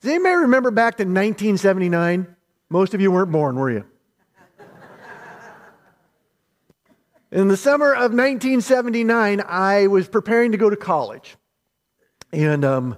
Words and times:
Does 0.00 0.12
anybody 0.12 0.36
remember 0.36 0.70
back 0.70 0.96
to 0.98 1.02
1979? 1.02 2.36
Most 2.70 2.94
of 2.94 3.00
you 3.00 3.10
weren't 3.10 3.32
born, 3.32 3.56
were 3.56 3.70
you? 3.70 3.84
In 7.32 7.48
the 7.48 7.56
summer 7.56 7.92
of 7.92 8.12
1979, 8.12 9.42
I 9.46 9.88
was 9.88 10.08
preparing 10.08 10.52
to 10.52 10.58
go 10.58 10.70
to 10.70 10.76
college. 10.76 11.36
And 12.32 12.64
um, 12.64 12.96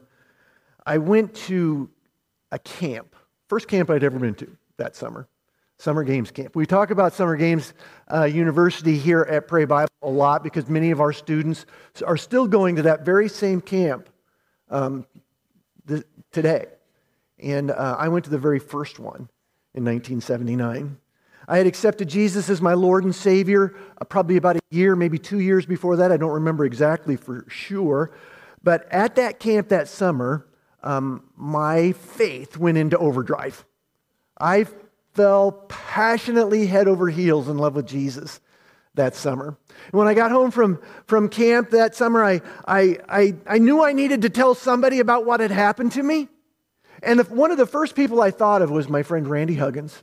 I 0.85 0.99
went 0.99 1.35
to 1.47 1.89
a 2.53 2.59
camp, 2.59 3.17
first 3.49 3.67
camp 3.67 3.89
I'd 3.89 4.05
ever 4.05 4.19
been 4.19 4.35
to 4.35 4.57
that 4.77 4.95
summer, 4.95 5.27
summer 5.79 6.05
games 6.05 6.31
camp. 6.31 6.55
We 6.55 6.67
talk 6.67 6.91
about 6.91 7.15
summer 7.15 7.37
games 7.37 7.73
uh, 8.13 8.25
university 8.25 8.99
here 8.99 9.23
at 9.23 9.49
Pray 9.49 9.65
Bible 9.65 9.89
a 10.03 10.09
lot 10.09 10.45
because 10.45 10.69
many 10.69 10.91
of 10.91 11.01
our 11.01 11.15
students 11.15 11.65
are 12.07 12.19
still 12.19 12.47
going 12.47 12.77
to 12.77 12.83
that 12.83 13.07
very 13.07 13.29
same 13.29 13.63
camp 13.63 14.11
um, 14.69 15.07
th- 15.89 16.05
today. 16.31 16.67
And 17.43 17.71
uh, 17.71 17.97
I 17.99 18.09
went 18.09 18.25
to 18.27 18.31
the 18.31 18.39
very 18.39 18.59
first 18.59 18.99
one 18.99 19.29
in 19.75 19.85
1979. 19.85 20.99
I 21.49 21.57
had 21.57 21.67
accepted 21.67 22.09
Jesus 22.09 22.49
as 22.49 22.61
my 22.61 22.75
Lord 22.75 23.05
and 23.05 23.15
Savior 23.15 23.75
uh, 24.01 24.05
probably 24.05 24.37
about 24.37 24.57
a 24.57 24.61
year, 24.71 24.95
maybe 24.95 25.19
two 25.19 25.41
years 25.41 25.67
before 25.67 25.97
that. 25.97 26.13
I 26.13 26.17
don't 26.17 26.31
remember 26.31 26.65
exactly 26.65 27.17
for 27.17 27.45
sure. 27.49 28.13
But 28.63 28.91
at 28.93 29.17
that 29.17 29.41
camp 29.41 29.69
that 29.69 29.89
summer, 29.89 30.47
um, 30.83 31.25
my 31.37 31.93
faith 31.93 32.57
went 32.57 32.79
into 32.79 32.99
overdrive. 32.99 33.65
I 34.39 34.67
fell 35.15 35.53
passionately 35.69 36.67
head 36.67 36.89
over 36.89 37.09
heels 37.09 37.49
in 37.49 37.59
love 37.59 37.75
with 37.75 37.87
Jesus 37.87 38.41
that 38.95 39.15
summer. 39.15 39.57
And 39.87 39.99
when 39.99 40.09
I 40.09 40.15
got 40.15 40.31
home 40.31 40.51
from, 40.51 40.81
from 41.07 41.29
camp 41.29 41.71
that 41.71 41.95
summer, 41.95 42.25
I, 42.25 42.41
I, 42.67 42.99
I, 43.09 43.35
I 43.47 43.59
knew 43.59 43.83
I 43.83 43.93
needed 43.93 44.23
to 44.23 44.31
tell 44.31 44.55
somebody 44.55 45.01
about 45.01 45.25
what 45.25 45.41
had 45.41 45.51
happened 45.51 45.93
to 45.93 46.03
me. 46.03 46.29
And 47.03 47.21
the, 47.21 47.25
one 47.25 47.51
of 47.51 47.59
the 47.59 47.67
first 47.67 47.95
people 47.95 48.21
I 48.21 48.31
thought 48.31 48.63
of 48.63 48.71
was 48.71 48.89
my 48.89 49.03
friend 49.03 49.27
Randy 49.27 49.55
Huggins. 49.55 50.03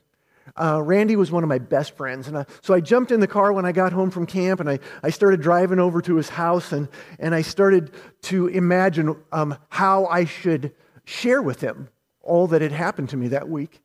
Uh, 0.56 0.82
Randy 0.82 1.16
was 1.16 1.31
one 1.31 1.44
of 1.44 1.50
my 1.50 1.59
best 1.59 1.95
friends. 1.95 2.28
And 2.28 2.38
I, 2.38 2.45
so 2.62 2.73
I 2.73 2.80
jumped 2.80 3.12
in 3.12 3.20
the 3.20 3.28
car 3.28 3.53
when 3.53 3.66
I 3.66 3.72
got 3.72 3.94
home 3.94 4.09
from 4.09 4.26
camp 4.26 4.59
and 4.59 4.70
I, 4.70 4.80
I 5.03 5.09
started 5.09 5.42
driving 5.42 5.80
over 5.80 6.02
to 6.02 6.16
his 6.16 6.30
house 6.30 6.72
and, 6.72 6.88
and 7.20 7.36
I 7.36 7.42
started 7.42 7.92
to 8.23 8.48
imagine 8.48 9.16
um, 9.31 9.58
how 9.70 10.06
I 10.06 10.25
should 10.25 10.73
share 11.06 11.42
with 11.42 11.62
him 11.62 11.90
all 12.22 12.48
that 12.48 12.62
had 12.62 12.72
happened 12.72 13.09
to 13.09 13.18
me 13.18 13.30
that 13.30 13.48
week. 13.48 13.81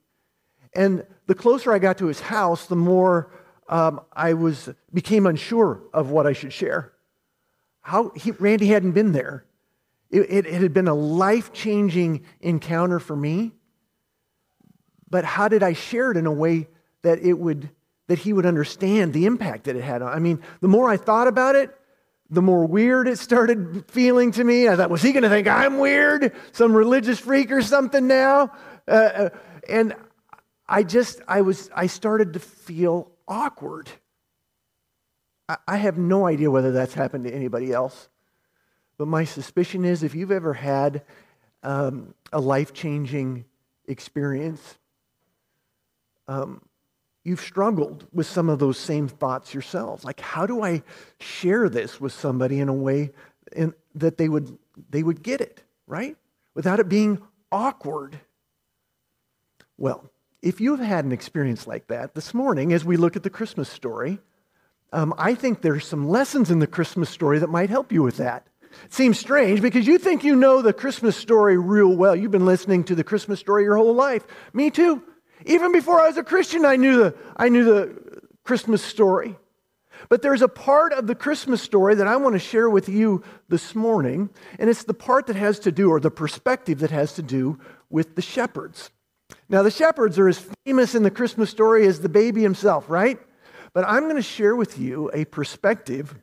And 0.74 1.05
the 1.27 1.34
closer 1.34 1.72
I 1.72 1.78
got 1.78 1.98
to 1.98 2.06
his 2.06 2.20
house, 2.20 2.66
the 2.66 2.77
more 2.77 3.30
um, 3.68 4.00
I 4.12 4.34
was, 4.34 4.70
became 4.92 5.27
unsure 5.27 5.83
of 5.92 6.10
what 6.10 6.27
I 6.27 6.33
should 6.33 6.52
share. 6.52 6.92
How 7.83 8.12
he, 8.14 8.30
Randy 8.33 8.66
hadn't 8.66 8.92
been 8.92 9.12
there. 9.12 9.44
It, 10.12 10.30
it, 10.30 10.46
it 10.46 10.62
had 10.62 10.72
been 10.72 10.86
a 10.86 10.94
life 10.94 11.52
changing 11.52 12.24
encounter 12.41 13.00
for 13.00 13.16
me 13.16 13.52
but 15.12 15.27
how 15.27 15.46
did 15.46 15.62
I 15.62 15.74
share 15.74 16.10
it 16.10 16.16
in 16.16 16.24
a 16.24 16.32
way 16.32 16.68
that 17.02 17.18
it 17.18 17.34
would 17.34 17.68
that 18.08 18.18
he 18.18 18.33
would 18.33 18.46
understand 18.46 19.12
the 19.12 19.27
impact 19.27 19.64
that 19.64 19.77
it 19.77 19.84
had 19.84 20.00
on? 20.00 20.10
I 20.10 20.18
mean, 20.18 20.40
the 20.62 20.68
more 20.68 20.88
I 20.88 20.96
thought 20.96 21.28
about 21.28 21.55
it, 21.55 21.70
the 22.30 22.40
more 22.40 22.64
weird 22.64 23.06
it 23.06 23.18
started 23.18 23.84
feeling 23.88 24.33
to 24.33 24.42
me. 24.42 24.68
I 24.68 24.74
thought, 24.74 24.88
was 24.88 25.02
he 25.02 25.12
going 25.12 25.22
to 25.22 25.28
think 25.28 25.46
I'm 25.46 25.78
weird, 25.78 26.34
some 26.52 26.74
religious 26.74 27.18
freak 27.18 27.52
or 27.52 27.60
something 27.60 28.06
now? 28.06 28.52
Uh, 28.88 28.90
uh, 28.90 29.28
and 29.68 29.94
I 30.66 30.83
just, 30.83 31.20
I 31.28 31.42
was, 31.42 31.68
I 31.77 31.88
started 31.88 32.33
to 32.33 32.40
feel 32.40 33.10
awkward. 33.28 33.90
I, 35.46 35.58
I 35.68 35.77
have 35.77 35.98
no 35.98 36.27
idea 36.27 36.50
whether 36.50 36.72
that's 36.72 36.94
happened 36.94 37.24
to 37.24 37.34
anybody 37.34 37.70
else, 37.70 38.08
but 38.98 39.08
my 39.08 39.24
suspicion 39.24 39.84
is 39.84 40.02
if 40.02 40.14
you've 40.14 40.30
ever 40.30 40.54
had 40.54 41.02
um, 41.62 42.14
a 42.32 42.40
life 42.40 42.72
changing 42.72 43.44
experience, 43.86 44.78
um, 46.28 46.60
you've 47.24 47.40
struggled 47.40 48.06
with 48.12 48.26
some 48.26 48.48
of 48.48 48.58
those 48.58 48.78
same 48.78 49.08
thoughts 49.08 49.54
yourselves. 49.54 50.04
Like, 50.04 50.20
how 50.20 50.46
do 50.46 50.62
I 50.62 50.82
share 51.20 51.68
this 51.68 52.00
with 52.00 52.12
somebody 52.12 52.61
in 52.61 52.68
a 52.68 52.74
way 52.74 53.11
in, 53.55 53.74
that 53.94 54.18
they 54.18 54.28
would, 54.28 54.58
they 54.90 55.02
would 55.02 55.22
get 55.22 55.40
it, 55.40 55.62
right? 55.86 56.17
Without 56.55 56.80
it 56.80 56.88
being 56.88 57.20
awkward. 57.50 58.18
Well, 59.78 60.11
if 60.42 60.61
you've 60.61 60.80
had 60.80 61.05
an 61.05 61.12
experience 61.12 61.67
like 61.67 61.86
that 61.86 62.14
this 62.14 62.34
morning, 62.34 62.72
as 62.72 62.84
we 62.84 62.96
look 62.96 63.17
at 63.17 63.22
the 63.22 63.30
Christmas 63.30 63.68
story, 63.68 64.18
um, 64.92 65.14
I 65.17 65.34
think 65.34 65.62
there's 65.62 65.86
some 65.86 66.08
lessons 66.08 66.50
in 66.50 66.58
the 66.58 66.67
Christmas 66.67 67.08
story 67.08 67.38
that 67.38 67.48
might 67.48 67.70
help 67.70 67.92
you 67.92 68.02
with 68.02 68.17
that. 68.18 68.46
It 68.84 68.92
seems 68.94 69.18
strange 69.18 69.60
because 69.60 69.86
you 69.86 69.98
think 69.98 70.24
you 70.24 70.36
know 70.36 70.62
the 70.62 70.72
Christmas 70.72 71.16
story 71.16 71.56
real 71.56 71.94
well. 71.94 72.16
You've 72.16 72.30
been 72.30 72.46
listening 72.46 72.84
to 72.84 72.94
the 72.94 73.05
Christmas 73.05 73.40
story 73.40 73.64
your 73.64 73.77
whole 73.77 73.94
life. 73.94 74.27
Me 74.52 74.70
too. 74.70 75.02
Even 75.44 75.72
before 75.72 76.00
I 76.00 76.08
was 76.08 76.16
a 76.16 76.22
Christian, 76.22 76.64
I 76.64 76.77
knew 76.77 76.96
the, 76.98 77.14
I 77.36 77.48
knew 77.48 77.64
the 77.64 78.20
Christmas 78.44 78.82
story. 78.82 79.36
But 80.08 80.22
there's 80.22 80.42
a 80.42 80.48
part 80.48 80.92
of 80.92 81.06
the 81.06 81.14
Christmas 81.14 81.62
story 81.62 81.94
that 81.94 82.06
I 82.06 82.16
want 82.16 82.34
to 82.34 82.38
share 82.38 82.68
with 82.68 82.88
you 82.88 83.22
this 83.48 83.74
morning, 83.74 84.30
and 84.58 84.68
it's 84.68 84.84
the 84.84 84.94
part 84.94 85.27
that 85.27 85.36
has 85.36 85.58
to 85.61 85.72
do, 85.72 85.90
or 85.90 86.00
the 86.00 86.11
perspective 86.11 86.80
that 86.80 86.90
has 86.90 87.14
to 87.14 87.22
do 87.22 87.58
with 87.88 88.16
the 88.16 88.22
shepherds. 88.22 88.90
Now, 89.48 89.62
the 89.62 89.70
shepherds 89.70 90.18
are 90.18 90.28
as 90.28 90.44
famous 90.64 90.94
in 90.94 91.02
the 91.02 91.11
Christmas 91.11 91.50
story 91.50 91.86
as 91.86 92.00
the 92.00 92.08
baby 92.08 92.42
himself, 92.42 92.88
right? 92.88 93.18
But 93.74 93.84
I'm 93.86 94.05
going 94.05 94.16
to 94.16 94.22
share 94.22 94.56
with 94.56 94.78
you 94.78 95.11
a 95.14 95.24
perspective, 95.24 96.14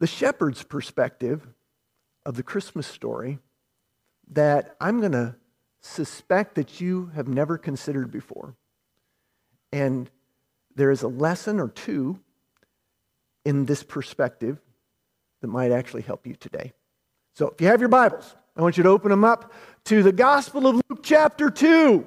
the 0.00 0.06
shepherd's 0.06 0.62
perspective 0.62 1.46
of 2.26 2.36
the 2.36 2.42
Christmas 2.42 2.86
story, 2.86 3.38
that 4.32 4.76
I'm 4.80 5.00
going 5.00 5.12
to 5.12 5.36
suspect 5.80 6.54
that 6.54 6.80
you 6.80 7.10
have 7.14 7.28
never 7.28 7.58
considered 7.58 8.10
before. 8.10 8.54
And 9.72 10.10
there 10.74 10.90
is 10.90 11.02
a 11.02 11.08
lesson 11.08 11.60
or 11.60 11.68
two 11.68 12.18
in 13.44 13.66
this 13.66 13.82
perspective 13.82 14.58
that 15.40 15.48
might 15.48 15.72
actually 15.72 16.02
help 16.02 16.26
you 16.26 16.34
today. 16.34 16.72
So 17.34 17.48
if 17.48 17.60
you 17.60 17.66
have 17.66 17.80
your 17.80 17.88
Bibles, 17.88 18.34
I 18.56 18.62
want 18.62 18.76
you 18.76 18.82
to 18.84 18.88
open 18.88 19.10
them 19.10 19.24
up 19.24 19.52
to 19.84 20.02
the 20.02 20.12
Gospel 20.12 20.66
of 20.66 20.76
Luke, 20.76 21.02
chapter 21.02 21.50
2. 21.50 22.06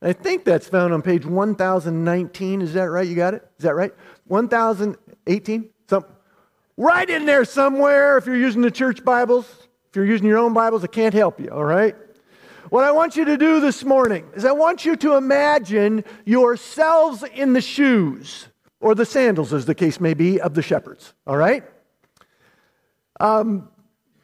I 0.00 0.12
think 0.12 0.44
that's 0.44 0.66
found 0.66 0.92
on 0.92 1.02
page 1.02 1.24
1019. 1.24 2.62
Is 2.62 2.72
that 2.72 2.84
right? 2.84 3.06
You 3.06 3.14
got 3.14 3.34
it? 3.34 3.48
Is 3.58 3.64
that 3.64 3.76
right? 3.76 3.94
1018? 4.26 5.70
Some, 5.88 6.04
right 6.82 7.08
in 7.08 7.26
there 7.26 7.44
somewhere 7.44 8.18
if 8.18 8.26
you're 8.26 8.36
using 8.36 8.60
the 8.60 8.70
church 8.70 9.04
Bibles. 9.04 9.46
If 9.88 9.96
you're 9.96 10.04
using 10.04 10.26
your 10.26 10.38
own 10.38 10.52
Bibles, 10.52 10.82
I 10.82 10.88
can't 10.88 11.14
help 11.14 11.38
you, 11.38 11.48
all 11.48 11.64
right? 11.64 11.94
What 12.70 12.84
I 12.84 12.90
want 12.90 13.14
you 13.14 13.24
to 13.26 13.36
do 13.36 13.60
this 13.60 13.84
morning 13.84 14.28
is 14.34 14.44
I 14.44 14.52
want 14.52 14.84
you 14.84 14.96
to 14.96 15.14
imagine 15.14 16.04
yourselves 16.24 17.22
in 17.22 17.52
the 17.52 17.60
shoes, 17.60 18.48
or 18.80 18.94
the 18.94 19.06
sandals, 19.06 19.52
as 19.52 19.64
the 19.66 19.74
case 19.74 20.00
may 20.00 20.14
be, 20.14 20.40
of 20.40 20.54
the 20.54 20.62
shepherds. 20.62 21.14
All 21.26 21.36
right? 21.36 21.62
Um, 23.20 23.68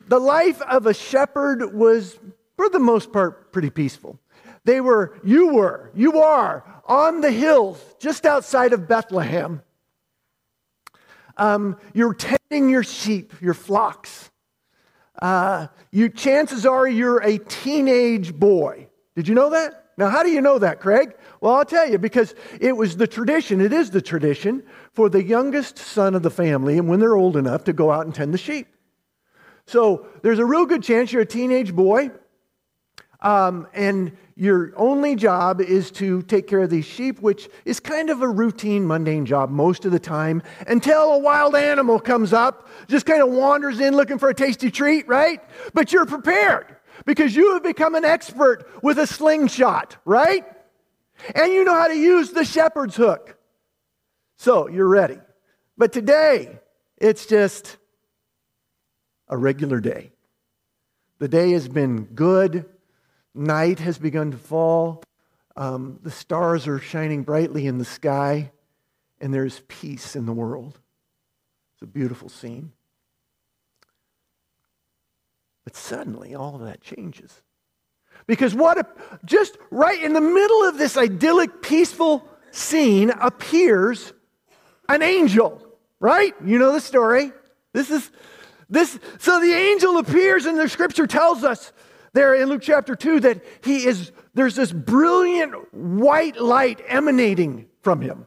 the 0.09 0.19
life 0.19 0.61
of 0.63 0.87
a 0.87 0.95
shepherd 0.95 1.75
was, 1.75 2.19
for 2.57 2.69
the 2.71 2.81
most 2.81 3.13
part, 3.13 3.53
pretty 3.53 3.71
peaceful. 3.71 4.19
They 4.65 4.81
were, 4.81 5.17
you 5.23 5.55
were, 5.55 5.93
you 5.95 6.19
are 6.19 6.65
on 6.87 7.21
the 7.21 7.31
hills 7.31 7.81
just 8.01 8.27
outside 8.27 8.73
of 8.73 8.89
Bethlehem. 8.89 9.63
Um, 11.39 11.77
you're 11.95 12.15
tending 12.15 12.69
your 12.69 12.83
sheep, 12.83 13.33
your 13.41 13.55
flocks. 13.55 14.31
Uh, 15.21 15.69
you, 15.91 16.09
chances 16.09 16.67
are 16.67 16.87
you're 16.87 17.19
a 17.19 17.39
teenage 17.39 18.35
boy. 18.35 18.89
Did 19.17 19.29
you 19.29 19.35
know 19.35 19.51
that? 19.51 19.87
Now, 19.97 20.11
how 20.11 20.23
do 20.23 20.31
you 20.31 20.41
know 20.41 20.59
that, 20.61 20.79
Craig? 20.81 21.15
Well, 21.41 21.55
I'll 21.55 21.65
tell 21.65 21.89
you, 21.89 21.99
because 21.99 22.35
it 22.61 22.77
was 22.77 22.97
the 22.97 23.07
tradition, 23.07 23.61
it 23.61 23.73
is 23.73 23.91
the 23.91 24.01
tradition 24.01 24.63
for 24.93 25.09
the 25.09 25.23
youngest 25.23 25.77
son 25.79 26.15
of 26.15 26.23
the 26.23 26.31
family, 26.31 26.79
and 26.79 26.89
when 26.89 27.01
they're 27.01 27.17
old 27.17 27.37
enough, 27.37 27.65
to 27.65 27.73
go 27.73 27.91
out 27.91 28.07
and 28.07 28.15
tend 28.15 28.33
the 28.33 28.39
sheep. 28.39 28.69
So 29.67 30.07
there's 30.23 30.39
a 30.39 30.45
real 30.45 30.67
good 30.67 30.85
chance 30.85 31.13
you're 31.13 31.23
a 31.23 31.27
teenage 31.27 31.75
boy, 31.75 32.11
um, 33.21 33.67
and 33.75 34.17
your 34.39 34.73
only 34.77 35.17
job 35.17 35.61
is 35.61 35.91
to 35.91 36.23
take 36.23 36.47
care 36.47 36.61
of 36.61 36.71
these 36.71 36.85
sheep, 36.85 37.19
which 37.21 37.49
is 37.65 37.81
kind 37.81 38.09
of 38.09 38.23
a 38.23 38.29
routine, 38.29 38.87
mundane 38.87 39.27
job 39.27 39.51
most 39.51 39.85
of 39.85 39.91
the 39.91 39.99
time, 39.99 40.45
until 40.69 41.15
a 41.15 41.19
wild 41.19 41.57
animal 41.57 41.99
comes 41.99 42.33
up, 42.33 42.69
just 42.87 43.05
kind 43.05 43.21
of 43.21 43.31
wanders 43.31 43.81
in 43.81 43.97
looking 43.97 44.17
for 44.17 44.29
a 44.29 44.35
tasty 44.35 44.71
treat, 44.71 45.09
right? 45.09 45.43
But 45.75 45.93
you're 45.93 46.07
prepared 46.07 46.77
because 47.05 47.35
you 47.35 47.55
have 47.55 47.65
become 47.65 47.97
an 47.97 48.05
expert 48.05 48.71
with 48.81 49.01
a 49.01 49.09
slingshot, 49.09 49.97
right? 50.05 50.45
And 51.35 51.53
you 51.53 51.65
know 51.65 51.75
how 51.75 51.89
to 51.89 51.97
use 51.97 52.31
the 52.31 52.45
shepherd's 52.45 52.95
hook. 52.95 53.37
So 54.37 54.69
you're 54.69 54.87
ready. 54.87 55.19
But 55.77 55.93
today, 55.93 56.61
it's 56.97 57.27
just 57.27 57.77
a 59.27 59.37
regular 59.37 59.81
day. 59.81 60.13
The 61.19 61.27
day 61.27 61.51
has 61.51 61.67
been 61.67 62.05
good 62.05 62.67
Night 63.39 63.79
has 63.79 63.99
begun 63.99 64.33
to 64.33 64.37
fall. 64.37 65.03
Um, 65.57 65.99
the 66.03 66.11
stars 66.11 66.67
are 66.67 66.79
shining 66.79 67.23
brightly 67.23 67.67
in 67.67 67.79
the 67.79 67.85
sky, 67.85 68.51
and 69.21 69.33
there's 69.33 69.63
peace 69.69 70.17
in 70.17 70.27
the 70.27 70.33
world. 70.33 70.79
It's 71.75 71.83
a 71.83 71.87
beautiful 71.87 72.29
scene. 72.29 72.73
But 75.65 75.77
suddenly, 75.77 76.35
all 76.35 76.57
of 76.57 76.63
that 76.63 76.81
changes. 76.81 77.43
Because 78.27 78.55
what, 78.55 78.79
a, 78.79 78.87
just 79.25 79.57
right 79.71 80.03
in 80.03 80.13
the 80.13 80.21
middle 80.21 80.65
of 80.65 80.79
this 80.79 80.97
idyllic, 80.97 81.63
peaceful 81.63 82.29
scene 82.51 83.11
appears 83.11 84.13
an 84.89 85.03
angel, 85.03 85.63
right? 86.01 86.35
You 86.45 86.59
know 86.59 86.73
the 86.73 86.81
story. 86.81 87.33
This 87.73 87.91
is 87.91 88.11
this, 88.71 88.99
so 89.19 89.41
the 89.41 89.53
angel 89.53 89.99
appears, 89.99 90.47
and 90.47 90.59
the 90.59 90.69
scripture 90.69 91.07
tells 91.07 91.45
us 91.45 91.73
there 92.19 92.35
in 92.35 92.49
Luke 92.49 92.63
chapter 92.63 92.97
2 92.97 93.21
that 93.21 93.45
he 93.63 93.87
is, 93.87 94.11
there's 94.35 94.57
this 94.57 94.73
brilliant 94.73 95.55
white 95.73 96.41
light 96.41 96.81
emanating 96.89 97.69
from 97.81 98.01
him. 98.01 98.27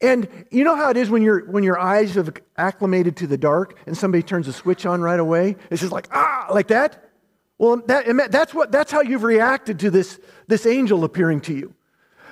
And 0.00 0.28
you 0.50 0.64
know 0.64 0.76
how 0.76 0.90
it 0.90 0.96
is 0.98 1.08
when, 1.08 1.22
you 1.22 1.38
when 1.48 1.64
your 1.64 1.78
eyes 1.78 2.14
have 2.14 2.32
acclimated 2.56 3.16
to 3.16 3.26
the 3.26 3.38
dark 3.38 3.78
and 3.86 3.96
somebody 3.96 4.22
turns 4.22 4.46
a 4.46 4.52
switch 4.52 4.84
on 4.84 5.00
right 5.00 5.18
away? 5.18 5.56
It's 5.70 5.80
just 5.80 5.92
like, 5.92 6.08
ah, 6.12 6.48
like 6.52 6.68
that? 6.68 7.10
Well, 7.56 7.82
that, 7.86 8.30
that's, 8.30 8.52
what, 8.52 8.70
that's 8.70 8.92
how 8.92 9.00
you've 9.00 9.24
reacted 9.24 9.80
to 9.80 9.90
this, 9.90 10.20
this 10.46 10.66
angel 10.66 11.02
appearing 11.04 11.40
to 11.42 11.54
you. 11.54 11.74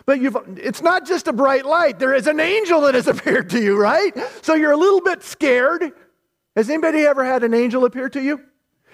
But 0.04 0.20
you've, 0.20 0.36
it's 0.58 0.82
not 0.82 1.06
just 1.06 1.26
a 1.26 1.32
bright 1.32 1.64
light. 1.64 1.98
There 1.98 2.14
is 2.14 2.26
an 2.26 2.38
angel 2.38 2.82
that 2.82 2.94
has 2.94 3.08
appeared 3.14 3.50
to 3.50 3.60
you, 3.60 3.80
right? 3.80 4.12
So 4.42 4.54
you're 4.54 4.70
a 4.70 4.76
little 4.76 5.00
bit 5.00 5.24
scared. 5.24 5.92
Has 6.54 6.68
anybody 6.68 7.00
ever 7.06 7.24
had 7.24 7.42
an 7.42 7.54
angel 7.54 7.86
appear 7.86 8.10
to 8.10 8.22
you? 8.22 8.42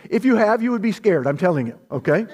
If 0.08 0.24
you 0.24 0.36
have, 0.36 0.62
you 0.62 0.70
would 0.72 0.82
be 0.82 0.92
scared, 0.92 1.26
I'm 1.26 1.38
telling 1.38 1.66
you, 1.66 1.78
okay? 1.90 2.26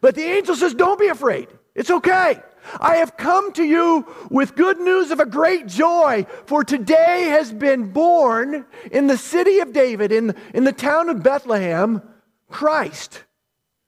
But 0.00 0.14
the 0.14 0.24
angel 0.24 0.56
says, 0.56 0.74
Don't 0.74 0.98
be 0.98 1.08
afraid. 1.08 1.48
It's 1.74 1.90
okay. 1.90 2.40
I 2.80 2.96
have 2.96 3.16
come 3.16 3.52
to 3.52 3.62
you 3.62 4.06
with 4.30 4.56
good 4.56 4.80
news 4.80 5.10
of 5.10 5.20
a 5.20 5.26
great 5.26 5.68
joy, 5.68 6.26
for 6.46 6.64
today 6.64 7.26
has 7.30 7.52
been 7.52 7.92
born 7.92 8.66
in 8.90 9.06
the 9.06 9.16
city 9.16 9.60
of 9.60 9.72
David, 9.72 10.10
in, 10.10 10.34
in 10.52 10.64
the 10.64 10.72
town 10.72 11.08
of 11.08 11.22
Bethlehem, 11.22 12.02
Christ. 12.48 13.22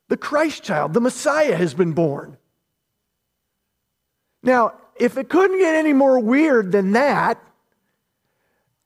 The 0.09 0.17
Christ 0.17 0.63
child, 0.63 0.95
the 0.95 1.01
Messiah, 1.01 1.57
has 1.57 1.75
been 1.75 1.93
born. 1.93 2.37
Now, 4.43 4.75
if 4.97 5.17
it 5.17 5.29
couldn't 5.29 5.59
get 5.59 5.75
any 5.75 5.93
more 5.93 6.19
weird 6.19 6.73
than 6.73 6.93
that, 6.93 7.43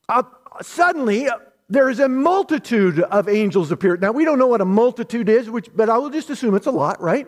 uh, 0.09 0.23
suddenly 0.61 1.29
there 1.73 1.89
is 1.89 2.01
a 2.01 2.09
multitude 2.09 3.01
of 3.01 3.31
angels 3.31 3.73
appeared. 3.73 4.03
Now, 4.03 4.13
we 4.13 4.27
don't 4.27 4.39
know 4.39 4.47
what 4.47 4.61
a 4.61 4.67
multitude 4.67 5.31
is, 5.31 5.49
which, 5.49 5.71
but 5.75 5.89
I 5.89 5.97
will 5.97 6.11
just 6.11 6.29
assume 6.29 6.55
it's 6.55 6.67
a 6.67 6.71
lot, 6.71 7.01
right? 7.01 7.27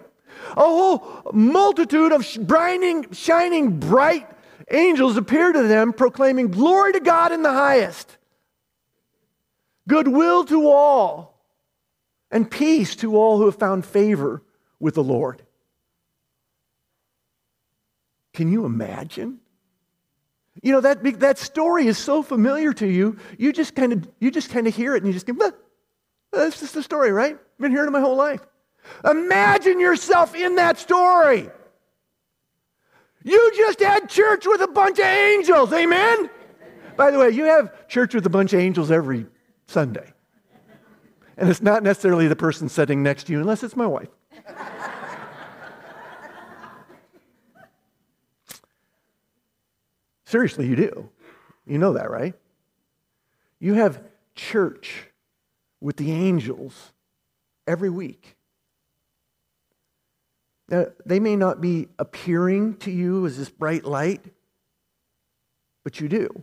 A 0.50 0.60
whole 0.60 1.22
multitude 1.32 2.12
of 2.12 2.24
shining, 2.24 3.10
shining 3.12 3.80
bright 3.80 4.28
angels 4.70 5.16
appeared 5.16 5.54
to 5.54 5.62
them, 5.62 5.94
proclaiming, 5.94 6.48
Glory 6.48 6.92
to 6.92 7.00
God 7.00 7.32
in 7.32 7.42
the 7.42 7.52
highest, 7.52 8.18
goodwill 9.88 10.44
to 10.44 10.70
all, 10.70 11.40
and 12.30 12.50
peace 12.50 12.96
to 12.96 13.16
all 13.16 13.38
who 13.38 13.46
have 13.46 13.56
found 13.56 13.86
favor 13.86 14.42
with 14.78 14.94
the 14.94 15.04
Lord. 15.04 15.42
Can 18.34 18.52
you 18.52 18.66
imagine? 18.66 19.40
You 20.62 20.72
know, 20.72 20.80
that, 20.80 21.02
that 21.20 21.38
story 21.38 21.86
is 21.86 21.98
so 21.98 22.22
familiar 22.22 22.72
to 22.74 22.86
you, 22.86 23.18
you 23.38 23.52
just 23.52 23.74
kind 23.74 23.92
of 23.92 24.08
you 24.20 24.30
just 24.30 24.50
kind 24.50 24.66
of 24.66 24.74
hear 24.74 24.94
it 24.94 24.98
and 25.02 25.06
you 25.06 25.12
just 25.12 25.26
go, 25.26 25.52
that's 26.32 26.60
just 26.60 26.74
the 26.74 26.82
story, 26.82 27.12
right? 27.12 27.34
I've 27.34 27.58
been 27.58 27.72
hearing 27.72 27.88
it 27.88 27.92
my 27.92 28.00
whole 28.00 28.16
life. 28.16 28.40
Imagine 29.08 29.80
yourself 29.80 30.34
in 30.34 30.56
that 30.56 30.78
story. 30.78 31.48
You 33.22 33.52
just 33.56 33.80
had 33.80 34.08
church 34.08 34.46
with 34.46 34.60
a 34.60 34.68
bunch 34.68 34.98
of 34.98 35.06
angels, 35.06 35.72
amen? 35.72 36.28
By 36.96 37.10
the 37.10 37.18
way, 37.18 37.30
you 37.30 37.44
have 37.44 37.88
church 37.88 38.14
with 38.14 38.26
a 38.26 38.30
bunch 38.30 38.52
of 38.52 38.60
angels 38.60 38.90
every 38.90 39.26
Sunday. 39.66 40.12
And 41.36 41.48
it's 41.48 41.62
not 41.62 41.82
necessarily 41.82 42.28
the 42.28 42.36
person 42.36 42.68
sitting 42.68 43.02
next 43.02 43.24
to 43.24 43.32
you, 43.32 43.40
unless 43.40 43.62
it's 43.62 43.74
my 43.74 43.86
wife. 43.86 44.08
Seriously, 50.34 50.66
you 50.66 50.74
do. 50.74 51.10
You 51.64 51.78
know 51.78 51.92
that, 51.92 52.10
right? 52.10 52.34
You 53.60 53.74
have 53.74 54.02
church 54.34 55.04
with 55.80 55.96
the 55.96 56.10
angels 56.10 56.90
every 57.68 57.88
week. 57.88 58.34
Now, 60.68 60.86
they 61.06 61.20
may 61.20 61.36
not 61.36 61.60
be 61.60 61.86
appearing 62.00 62.78
to 62.78 62.90
you 62.90 63.24
as 63.26 63.38
this 63.38 63.48
bright 63.48 63.84
light, 63.84 64.24
but 65.84 66.00
you 66.00 66.08
do. 66.08 66.42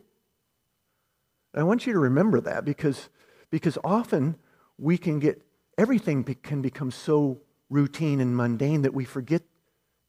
I 1.53 1.63
want 1.63 1.85
you 1.85 1.91
to 1.91 1.99
remember 1.99 2.39
that 2.39 2.63
because, 2.63 3.09
because 3.49 3.77
often 3.83 4.37
we 4.77 4.97
can 4.97 5.19
get, 5.19 5.41
everything 5.77 6.23
can 6.23 6.61
become 6.61 6.91
so 6.91 7.41
routine 7.69 8.21
and 8.21 8.37
mundane 8.37 8.83
that 8.83 8.93
we 8.93 9.03
forget 9.03 9.41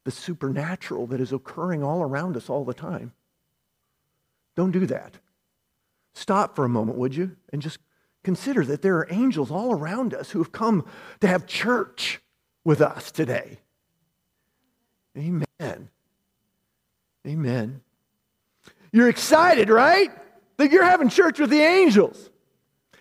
the 0.04 0.12
supernatural 0.12 1.08
that 1.08 1.20
is 1.20 1.32
occurring 1.32 1.82
all 1.82 2.00
around 2.00 2.36
us 2.36 2.48
all 2.48 2.64
the 2.64 2.74
time. 2.74 3.12
Don't 4.56 4.70
do 4.70 4.86
that. 4.86 5.14
Stop 6.14 6.56
for 6.56 6.64
a 6.64 6.68
moment, 6.68 6.98
would 6.98 7.14
you? 7.14 7.36
And 7.52 7.62
just 7.62 7.78
consider 8.22 8.64
that 8.66 8.82
there 8.82 8.96
are 8.98 9.08
angels 9.10 9.50
all 9.50 9.72
around 9.72 10.14
us 10.14 10.30
who 10.30 10.38
have 10.38 10.52
come 10.52 10.84
to 11.20 11.26
have 11.26 11.46
church 11.46 12.20
with 12.64 12.80
us 12.80 13.10
today. 13.10 13.58
Amen. 15.16 15.88
Amen. 17.26 17.80
You're 18.92 19.08
excited, 19.08 19.68
right? 19.70 20.10
That 20.58 20.70
you're 20.70 20.84
having 20.84 21.08
church 21.08 21.38
with 21.38 21.50
the 21.50 21.60
angels. 21.60 22.30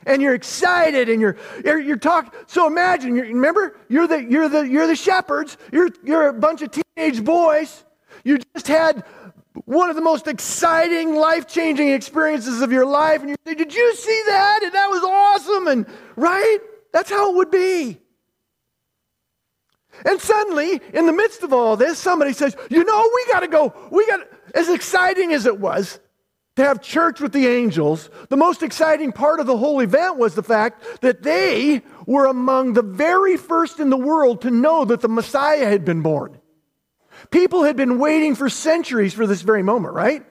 And 0.05 0.21
you're 0.21 0.33
excited 0.33 1.09
and 1.09 1.21
you're, 1.21 1.37
you're, 1.63 1.79
you're 1.79 1.97
talking. 1.97 2.31
So 2.47 2.65
imagine, 2.65 3.15
you're, 3.15 3.25
remember, 3.25 3.77
you're 3.87 4.07
the, 4.07 4.23
you're, 4.23 4.49
the, 4.49 4.61
you're 4.61 4.87
the 4.87 4.95
shepherds. 4.95 5.57
You're, 5.71 5.89
you're 6.03 6.29
a 6.29 6.33
bunch 6.33 6.61
of 6.63 6.71
teenage 6.71 7.23
boys. 7.23 7.83
You 8.23 8.39
just 8.55 8.67
had 8.67 9.03
one 9.65 9.89
of 9.89 9.95
the 9.95 10.01
most 10.01 10.27
exciting, 10.27 11.15
life 11.15 11.47
changing 11.47 11.89
experiences 11.89 12.61
of 12.61 12.71
your 12.71 12.85
life. 12.85 13.21
And 13.21 13.29
you 13.29 13.35
say, 13.45 13.55
Did 13.55 13.73
you 13.73 13.95
see 13.95 14.23
that? 14.27 14.61
And 14.63 14.73
that 14.73 14.87
was 14.89 15.03
awesome. 15.03 15.67
And 15.67 15.85
right? 16.15 16.59
That's 16.93 17.09
how 17.09 17.31
it 17.31 17.35
would 17.35 17.51
be. 17.51 17.99
And 20.05 20.19
suddenly, 20.19 20.81
in 20.93 21.05
the 21.05 21.13
midst 21.13 21.43
of 21.43 21.53
all 21.53 21.75
this, 21.75 21.99
somebody 21.99 22.33
says, 22.33 22.55
You 22.69 22.83
know, 22.83 23.09
we 23.13 23.25
got 23.31 23.41
to 23.41 23.47
go. 23.47 23.73
We 23.91 24.07
got 24.07 24.21
as 24.55 24.69
exciting 24.69 25.33
as 25.33 25.45
it 25.45 25.59
was 25.59 25.99
to 26.57 26.63
have 26.63 26.81
church 26.81 27.21
with 27.21 27.31
the 27.31 27.47
angels, 27.47 28.09
the 28.29 28.37
most 28.37 28.61
exciting 28.61 29.11
part 29.11 29.39
of 29.39 29.45
the 29.45 29.55
whole 29.55 29.79
event 29.79 30.17
was 30.17 30.35
the 30.35 30.43
fact 30.43 31.01
that 31.01 31.23
they 31.23 31.81
were 32.05 32.25
among 32.25 32.73
the 32.73 32.81
very 32.81 33.37
first 33.37 33.79
in 33.79 33.89
the 33.89 33.97
world 33.97 34.41
to 34.41 34.51
know 34.51 34.83
that 34.83 34.99
the 34.99 35.07
Messiah 35.07 35.65
had 35.65 35.85
been 35.85 36.01
born. 36.01 36.40
People 37.29 37.63
had 37.63 37.75
been 37.75 37.99
waiting 37.99 38.35
for 38.35 38.49
centuries 38.49 39.13
for 39.13 39.27
this 39.27 39.41
very 39.41 39.63
moment, 39.63 39.93
right? 39.93 40.25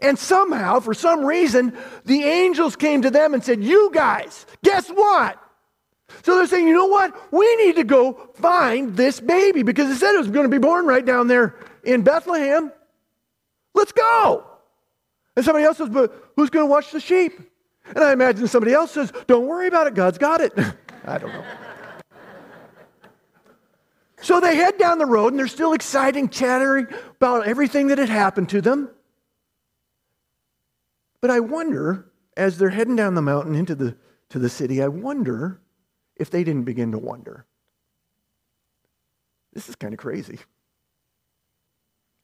And 0.00 0.18
somehow, 0.18 0.80
for 0.80 0.94
some 0.94 1.24
reason, 1.24 1.76
the 2.04 2.24
angels 2.24 2.76
came 2.76 3.02
to 3.02 3.10
them 3.10 3.34
and 3.34 3.44
said, 3.44 3.62
You 3.62 3.90
guys, 3.92 4.46
guess 4.62 4.88
what? 4.88 5.40
So 6.22 6.36
they're 6.36 6.46
saying, 6.46 6.66
You 6.66 6.74
know 6.74 6.86
what? 6.86 7.32
We 7.32 7.56
need 7.56 7.76
to 7.76 7.84
go 7.84 8.30
find 8.34 8.96
this 8.96 9.20
baby 9.20 9.62
because 9.62 9.90
it 9.90 9.96
said 9.96 10.14
it 10.14 10.18
was 10.18 10.30
going 10.30 10.44
to 10.44 10.50
be 10.50 10.58
born 10.58 10.86
right 10.86 11.04
down 11.04 11.28
there 11.28 11.56
in 11.84 12.02
Bethlehem. 12.02 12.72
Let's 13.74 13.92
go. 13.92 14.46
And 15.36 15.44
somebody 15.44 15.64
else 15.64 15.78
says, 15.78 15.88
But 15.88 16.32
who's 16.36 16.50
going 16.50 16.66
to 16.66 16.70
watch 16.70 16.90
the 16.90 17.00
sheep? 17.00 17.38
And 17.86 17.98
I 17.98 18.12
imagine 18.12 18.48
somebody 18.48 18.72
else 18.72 18.92
says, 18.92 19.12
Don't 19.26 19.46
worry 19.46 19.68
about 19.68 19.86
it. 19.86 19.94
God's 19.94 20.18
got 20.18 20.40
it. 20.40 20.52
I 21.04 21.18
don't 21.18 21.32
know. 21.32 21.44
So 24.24 24.40
they 24.40 24.56
head 24.56 24.78
down 24.78 24.96
the 24.96 25.04
road 25.04 25.34
and 25.34 25.38
they're 25.38 25.46
still 25.46 25.74
exciting, 25.74 26.30
chattering 26.30 26.86
about 27.16 27.46
everything 27.46 27.88
that 27.88 27.98
had 27.98 28.08
happened 28.08 28.48
to 28.48 28.62
them. 28.62 28.88
But 31.20 31.30
I 31.30 31.40
wonder, 31.40 32.10
as 32.34 32.56
they're 32.56 32.70
heading 32.70 32.96
down 32.96 33.16
the 33.16 33.20
mountain 33.20 33.54
into 33.54 33.74
the, 33.74 33.98
to 34.30 34.38
the 34.38 34.48
city, 34.48 34.82
I 34.82 34.88
wonder 34.88 35.60
if 36.16 36.30
they 36.30 36.42
didn't 36.42 36.64
begin 36.64 36.92
to 36.92 36.98
wonder. 36.98 37.44
This 39.52 39.68
is 39.68 39.76
kind 39.76 39.92
of 39.92 40.00
crazy. 40.00 40.38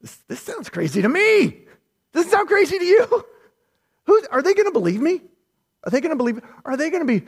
This, 0.01 0.17
this 0.27 0.41
sounds 0.41 0.71
crazy 0.71 1.03
to 1.03 1.09
me. 1.11 1.67
Does 2.15 2.25
it 2.25 2.31
sound 2.31 2.49
crazy 2.49 2.79
to 2.79 2.85
you? 2.85 3.27
Who, 4.05 4.23
are 4.31 4.41
they 4.41 4.55
going 4.55 4.69
to 4.69 4.73
believe 4.73 5.03
me? 5.03 5.21
Are 5.85 5.91
they 5.91 6.01
going 6.01 6.13
to 6.13 6.17
believe? 6.17 6.41
Are 6.65 6.79
they 6.79 6.89
going 6.89 7.07
to 7.07 7.21
be, 7.21 7.27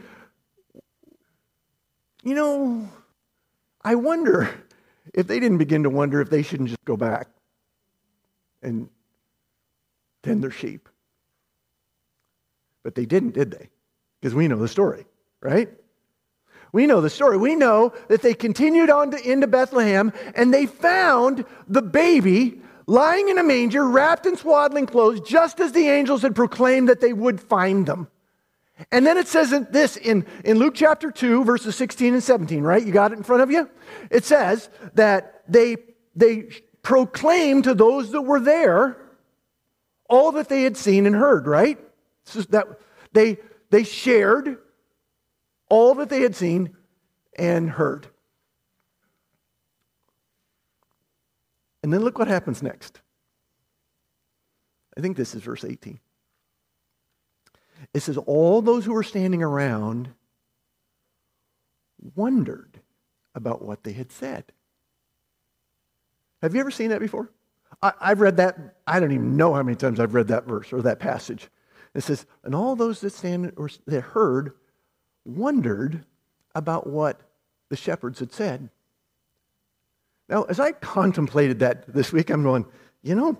you 2.22 2.34
know, 2.34 2.88
I 3.84 3.94
wonder 3.96 4.48
if 5.14 5.26
they 5.26 5.40
didn't 5.40 5.58
begin 5.58 5.82
to 5.82 5.90
wonder 5.90 6.20
if 6.20 6.30
they 6.30 6.42
shouldn't 6.42 6.68
just 6.68 6.84
go 6.84 6.96
back 6.96 7.28
and 8.62 8.88
tend 10.22 10.42
their 10.42 10.50
sheep. 10.50 10.88
But 12.82 12.94
they 12.94 13.06
didn't, 13.06 13.34
did 13.34 13.50
they? 13.50 13.70
Because 14.20 14.34
we 14.34 14.48
know 14.48 14.58
the 14.58 14.68
story, 14.68 15.06
right? 15.40 15.68
We 16.72 16.86
know 16.86 17.00
the 17.00 17.10
story. 17.10 17.36
We 17.36 17.54
know 17.54 17.92
that 18.08 18.22
they 18.22 18.34
continued 18.34 18.88
on 18.88 19.10
to, 19.10 19.30
into 19.30 19.46
Bethlehem 19.46 20.12
and 20.34 20.54
they 20.54 20.66
found 20.66 21.44
the 21.68 21.82
baby 21.82 22.60
lying 22.86 23.28
in 23.28 23.38
a 23.38 23.42
manger, 23.42 23.86
wrapped 23.86 24.26
in 24.26 24.36
swaddling 24.36 24.86
clothes, 24.86 25.20
just 25.20 25.60
as 25.60 25.72
the 25.72 25.88
angels 25.88 26.22
had 26.22 26.34
proclaimed 26.34 26.88
that 26.88 27.00
they 27.00 27.12
would 27.12 27.40
find 27.40 27.86
them. 27.86 28.08
And 28.90 29.06
then 29.06 29.16
it 29.16 29.28
says 29.28 29.50
this 29.70 29.96
in, 29.96 30.26
in 30.44 30.58
Luke 30.58 30.74
chapter 30.74 31.10
2, 31.10 31.44
verses 31.44 31.76
16 31.76 32.14
and 32.14 32.22
17, 32.22 32.62
right? 32.62 32.84
You 32.84 32.92
got 32.92 33.12
it 33.12 33.18
in 33.18 33.24
front 33.24 33.42
of 33.42 33.50
you? 33.50 33.68
It 34.10 34.24
says 34.24 34.68
that 34.94 35.42
they, 35.48 35.76
they 36.16 36.48
proclaimed 36.82 37.64
to 37.64 37.74
those 37.74 38.10
that 38.12 38.22
were 38.22 38.40
there 38.40 38.96
all 40.08 40.32
that 40.32 40.48
they 40.48 40.62
had 40.62 40.76
seen 40.76 41.06
and 41.06 41.14
heard, 41.14 41.46
right? 41.46 41.78
that 42.50 42.66
they, 43.12 43.38
they 43.70 43.84
shared 43.84 44.58
all 45.68 45.94
that 45.94 46.08
they 46.08 46.20
had 46.20 46.36
seen 46.36 46.76
and 47.38 47.70
heard. 47.70 48.06
And 51.82 51.92
then 51.92 52.02
look 52.02 52.18
what 52.18 52.28
happens 52.28 52.62
next. 52.62 53.00
I 54.96 55.00
think 55.00 55.16
this 55.16 55.34
is 55.34 55.42
verse 55.42 55.64
18. 55.64 55.98
It 57.94 58.00
says, 58.00 58.16
All 58.16 58.62
those 58.62 58.84
who 58.84 58.92
were 58.92 59.02
standing 59.02 59.42
around 59.42 60.10
wondered 62.14 62.80
about 63.34 63.62
what 63.62 63.84
they 63.84 63.92
had 63.92 64.12
said. 64.12 64.44
Have 66.42 66.54
you 66.54 66.60
ever 66.60 66.70
seen 66.70 66.90
that 66.90 67.00
before? 67.00 67.30
I, 67.82 68.08
have 68.08 68.20
read 68.20 68.36
that, 68.36 68.76
I 68.86 69.00
don't 69.00 69.12
even 69.12 69.36
know 69.36 69.54
how 69.54 69.62
many 69.62 69.76
times 69.76 69.98
I've 69.98 70.14
read 70.14 70.28
that 70.28 70.46
verse 70.46 70.72
or 70.72 70.82
that 70.82 71.00
passage. 71.00 71.48
It 71.94 72.02
says, 72.02 72.26
And 72.44 72.54
all 72.54 72.76
those 72.76 73.00
that 73.00 73.12
stand 73.12 73.52
or 73.56 73.70
that 73.86 74.00
heard 74.00 74.52
wondered 75.24 76.04
about 76.54 76.86
what 76.86 77.20
the 77.70 77.76
shepherds 77.76 78.18
had 78.18 78.32
said. 78.32 78.70
Now, 80.28 80.44
as 80.44 80.60
I 80.60 80.72
contemplated 80.72 81.60
that 81.60 81.92
this 81.92 82.12
week, 82.12 82.30
I'm 82.30 82.42
going, 82.42 82.66
you 83.02 83.14
know, 83.14 83.38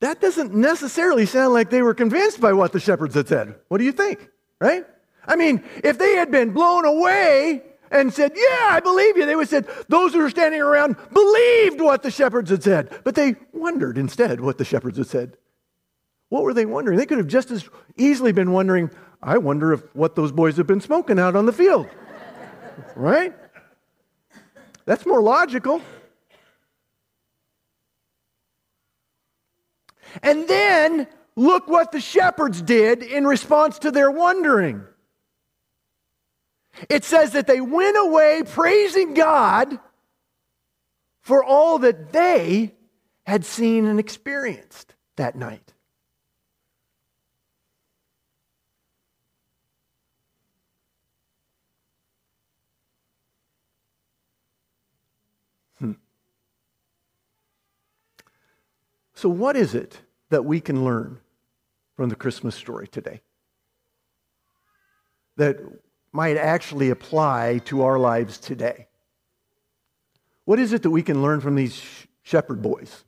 that 0.00 0.20
doesn't 0.20 0.54
necessarily 0.54 1.26
sound 1.26 1.54
like 1.54 1.70
they 1.70 1.82
were 1.82 1.94
convinced 1.94 2.40
by 2.40 2.52
what 2.52 2.72
the 2.72 2.80
shepherds 2.80 3.14
had 3.14 3.28
said. 3.28 3.56
What 3.68 3.78
do 3.78 3.84
you 3.84 3.92
think? 3.92 4.28
Right? 4.60 4.84
I 5.26 5.36
mean, 5.36 5.62
if 5.84 5.98
they 5.98 6.14
had 6.14 6.30
been 6.30 6.52
blown 6.52 6.84
away 6.84 7.62
and 7.90 8.12
said, 8.12 8.32
Yeah, 8.34 8.68
I 8.70 8.80
believe 8.80 9.16
you, 9.16 9.26
they 9.26 9.34
would 9.34 9.48
have 9.50 9.66
said, 9.66 9.86
Those 9.88 10.12
who 10.12 10.20
were 10.20 10.30
standing 10.30 10.60
around 10.60 10.96
believed 11.12 11.80
what 11.80 12.02
the 12.02 12.10
shepherds 12.10 12.50
had 12.50 12.62
said. 12.62 13.00
But 13.04 13.14
they 13.14 13.34
wondered 13.52 13.98
instead 13.98 14.40
what 14.40 14.58
the 14.58 14.64
shepherds 14.64 14.98
had 14.98 15.06
said. 15.06 15.36
What 16.28 16.42
were 16.42 16.54
they 16.54 16.66
wondering? 16.66 16.98
They 16.98 17.06
could 17.06 17.18
have 17.18 17.26
just 17.26 17.50
as 17.50 17.68
easily 17.96 18.32
been 18.32 18.52
wondering, 18.52 18.90
I 19.22 19.38
wonder 19.38 19.72
if 19.72 19.82
what 19.94 20.14
those 20.14 20.30
boys 20.30 20.56
have 20.58 20.66
been 20.66 20.80
smoking 20.80 21.18
out 21.18 21.34
on 21.34 21.46
the 21.46 21.52
field. 21.52 21.88
right? 22.96 23.34
That's 24.84 25.04
more 25.04 25.22
logical. 25.22 25.82
And 30.22 30.48
then 30.48 31.06
look 31.36 31.68
what 31.68 31.92
the 31.92 32.00
shepherds 32.00 32.60
did 32.62 33.02
in 33.02 33.26
response 33.26 33.78
to 33.80 33.90
their 33.90 34.10
wondering. 34.10 34.84
It 36.88 37.04
says 37.04 37.32
that 37.32 37.46
they 37.46 37.60
went 37.60 37.96
away 37.96 38.42
praising 38.46 39.14
God 39.14 39.78
for 41.20 41.42
all 41.42 41.78
that 41.80 42.12
they 42.12 42.74
had 43.26 43.44
seen 43.44 43.86
and 43.86 44.00
experienced 44.00 44.94
that 45.16 45.36
night. 45.36 45.74
Hmm. 55.78 55.92
So, 59.14 59.28
what 59.28 59.56
is 59.56 59.74
it 59.74 60.00
that 60.30 60.44
we 60.44 60.60
can 60.60 60.84
learn 60.84 61.20
from 61.96 62.08
the 62.08 62.16
Christmas 62.16 62.54
story 62.54 62.88
today 62.88 63.20
that 65.36 65.56
might 66.12 66.36
actually 66.36 66.90
apply 66.90 67.60
to 67.64 67.82
our 67.82 67.98
lives 67.98 68.38
today? 68.38 68.86
What 70.44 70.58
is 70.58 70.72
it 70.72 70.82
that 70.82 70.90
we 70.90 71.02
can 71.02 71.22
learn 71.22 71.40
from 71.40 71.54
these 71.54 71.82
shepherd 72.22 72.62
boys 72.62 73.04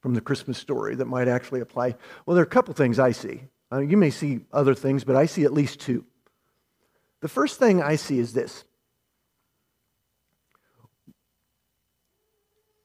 from 0.00 0.14
the 0.14 0.20
Christmas 0.20 0.58
story 0.58 0.94
that 0.94 1.06
might 1.06 1.28
actually 1.28 1.60
apply? 1.60 1.96
Well, 2.24 2.34
there 2.34 2.42
are 2.42 2.46
a 2.46 2.50
couple 2.50 2.74
things 2.74 2.98
I 2.98 3.12
see. 3.12 3.42
Uh, 3.72 3.80
you 3.80 3.96
may 3.96 4.10
see 4.10 4.40
other 4.52 4.74
things, 4.74 5.04
but 5.04 5.16
I 5.16 5.26
see 5.26 5.44
at 5.44 5.52
least 5.52 5.80
two. 5.80 6.04
The 7.20 7.28
first 7.28 7.58
thing 7.58 7.82
I 7.82 7.96
see 7.96 8.18
is 8.18 8.32
this 8.32 8.64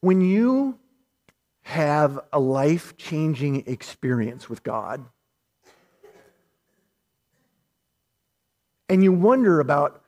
when 0.02 0.20
you 0.20 0.80
have 1.64 2.20
a 2.34 2.40
life 2.40 2.98
changing 2.98 3.64
experience 3.68 4.50
with 4.50 4.64
God. 4.64 5.06
And 8.90 9.04
you 9.04 9.14
wonder 9.14 9.60
about 9.60 10.04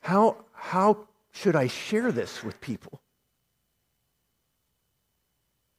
how, 0.00 0.36
how 0.52 1.08
should 1.32 1.56
I 1.56 1.66
share 1.66 2.12
this 2.12 2.44
with 2.44 2.60
people? 2.60 3.00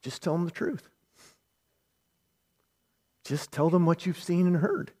Just 0.02 0.22
tell 0.22 0.34
them 0.34 0.44
the 0.44 0.50
truth. 0.50 0.88
Just 3.24 3.50
tell 3.50 3.70
them 3.70 3.86
what 3.86 4.04
you've 4.04 4.22
seen 4.22 4.46
and 4.46 4.58
heard. 4.58 4.92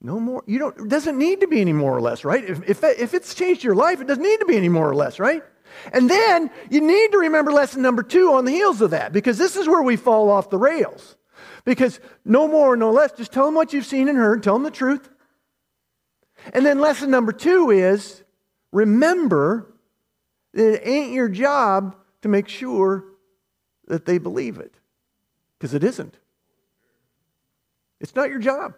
No 0.00 0.18
more. 0.18 0.44
You 0.46 0.58
don't, 0.58 0.76
it 0.78 0.88
doesn't 0.88 1.18
need 1.18 1.40
to 1.40 1.48
be 1.48 1.60
any 1.60 1.72
more 1.72 1.96
or 1.96 2.00
less, 2.00 2.24
right? 2.24 2.44
If, 2.44 2.68
if, 2.68 2.82
if 2.82 3.14
it's 3.14 3.34
changed 3.34 3.64
your 3.64 3.74
life, 3.74 4.00
it 4.00 4.06
doesn't 4.06 4.22
need 4.22 4.40
to 4.40 4.46
be 4.46 4.56
any 4.56 4.68
more 4.68 4.88
or 4.88 4.94
less, 4.94 5.18
right? 5.18 5.42
And 5.92 6.10
then 6.10 6.50
you 6.70 6.80
need 6.80 7.12
to 7.12 7.18
remember 7.18 7.52
lesson 7.52 7.82
number 7.82 8.02
two 8.02 8.32
on 8.32 8.44
the 8.44 8.50
heels 8.52 8.80
of 8.80 8.90
that, 8.90 9.12
because 9.12 9.38
this 9.38 9.56
is 9.56 9.68
where 9.68 9.82
we 9.82 9.96
fall 9.96 10.30
off 10.30 10.50
the 10.50 10.58
rails. 10.58 11.16
Because 11.64 12.00
no 12.24 12.48
more, 12.48 12.76
no 12.76 12.90
less, 12.90 13.12
just 13.12 13.32
tell 13.32 13.44
them 13.44 13.54
what 13.54 13.72
you've 13.72 13.86
seen 13.86 14.08
and 14.08 14.16
heard, 14.16 14.42
tell 14.42 14.54
them 14.54 14.62
the 14.62 14.70
truth. 14.70 15.08
And 16.52 16.64
then 16.64 16.78
lesson 16.78 17.10
number 17.10 17.32
two 17.32 17.70
is 17.70 18.22
remember 18.72 19.74
that 20.54 20.74
it 20.74 20.88
ain't 20.88 21.12
your 21.12 21.28
job 21.28 21.96
to 22.22 22.28
make 22.28 22.48
sure 22.48 23.04
that 23.86 24.06
they 24.06 24.18
believe 24.18 24.58
it, 24.58 24.74
because 25.58 25.74
it 25.74 25.84
isn't. 25.84 26.16
It's 28.00 28.14
not 28.14 28.30
your 28.30 28.38
job. 28.38 28.74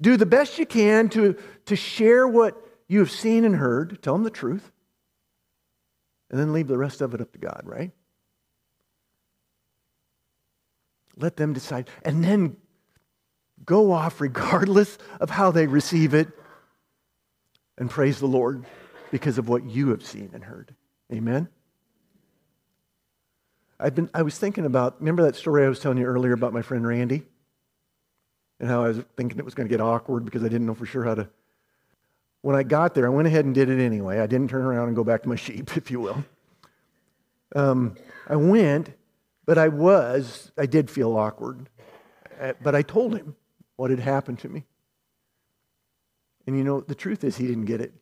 Do 0.00 0.16
the 0.16 0.26
best 0.26 0.58
you 0.58 0.66
can 0.66 1.08
to, 1.10 1.36
to 1.66 1.76
share 1.76 2.26
what 2.28 2.56
you 2.88 2.98
have 3.00 3.10
seen 3.10 3.44
and 3.44 3.56
heard, 3.56 4.02
tell 4.02 4.14
them 4.14 4.24
the 4.24 4.30
truth, 4.30 4.72
and 6.30 6.40
then 6.40 6.52
leave 6.52 6.68
the 6.68 6.78
rest 6.78 7.00
of 7.00 7.14
it 7.14 7.20
up 7.20 7.32
to 7.32 7.38
God, 7.38 7.62
right? 7.64 7.90
Let 11.16 11.36
them 11.36 11.52
decide. 11.52 11.88
And 12.02 12.24
then 12.24 12.56
go 13.64 13.92
off 13.92 14.20
regardless 14.20 14.98
of 15.20 15.30
how 15.30 15.50
they 15.50 15.66
receive 15.66 16.14
it 16.14 16.28
and 17.76 17.90
praise 17.90 18.18
the 18.18 18.26
Lord 18.26 18.64
because 19.10 19.38
of 19.38 19.48
what 19.48 19.64
you 19.64 19.90
have 19.90 20.04
seen 20.04 20.30
and 20.32 20.44
heard. 20.44 20.74
Amen? 21.12 21.48
I've 23.80 23.94
been, 23.94 24.10
I 24.12 24.22
was 24.22 24.38
thinking 24.38 24.64
about, 24.64 25.00
remember 25.00 25.22
that 25.22 25.36
story 25.36 25.64
I 25.64 25.68
was 25.68 25.78
telling 25.78 25.98
you 25.98 26.04
earlier 26.04 26.32
about 26.32 26.52
my 26.52 26.62
friend 26.62 26.86
Randy? 26.86 27.24
And 28.60 28.68
how 28.68 28.82
I 28.82 28.88
was 28.88 29.00
thinking 29.16 29.38
it 29.38 29.44
was 29.44 29.54
going 29.54 29.68
to 29.68 29.72
get 29.72 29.80
awkward 29.80 30.24
because 30.24 30.42
I 30.42 30.48
didn't 30.48 30.66
know 30.66 30.74
for 30.74 30.86
sure 30.86 31.04
how 31.04 31.14
to 31.14 31.28
when 32.42 32.54
I 32.56 32.62
got 32.62 32.94
there, 32.94 33.06
I 33.06 33.10
went 33.10 33.28
ahead 33.28 33.44
and 33.44 33.54
did 33.54 33.68
it 33.68 33.80
anyway. 33.80 34.20
I 34.20 34.26
didn't 34.26 34.50
turn 34.50 34.64
around 34.64 34.88
and 34.88 34.96
go 34.96 35.04
back 35.04 35.22
to 35.22 35.28
my 35.28 35.36
sheep, 35.36 35.76
if 35.76 35.90
you 35.90 36.00
will. 36.00 36.24
Um, 37.54 37.96
I 38.26 38.36
went, 38.36 38.90
but 39.46 39.58
I 39.58 39.68
was, 39.68 40.52
I 40.58 40.66
did 40.66 40.90
feel 40.90 41.16
awkward. 41.16 41.68
Uh, 42.40 42.52
but 42.62 42.74
I 42.74 42.82
told 42.82 43.16
him 43.16 43.34
what 43.76 43.90
had 43.90 44.00
happened 44.00 44.38
to 44.40 44.48
me. 44.48 44.64
And 46.46 46.56
you 46.56 46.64
know, 46.64 46.80
the 46.80 46.94
truth 46.94 47.24
is, 47.24 47.36
he 47.36 47.46
didn't 47.46 47.64
get 47.64 47.80
it. 47.80 47.92